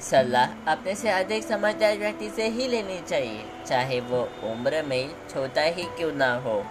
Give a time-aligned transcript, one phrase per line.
[0.00, 5.62] सलाह अपने से अधिक समझदार व्यक्ति से ही लेनी चाहिए, चाहे वो उम्र में छोटा
[5.62, 6.62] ही क्यों ना हो।